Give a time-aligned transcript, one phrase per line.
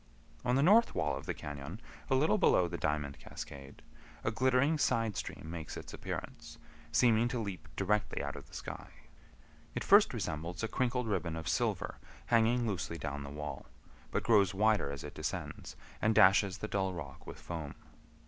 [0.43, 1.77] On the north wall of the cañon,
[2.09, 3.83] a little below the Diamond Cascade,
[4.23, 6.57] a glittering side stream makes its appearance,
[6.91, 8.87] seeming to leap directly out of the sky.
[9.75, 13.67] It first resembles a crinkled ribbon of silver hanging loosely down the wall,
[14.09, 17.75] but grows wider as it descends, and dashes the dull rock with foam.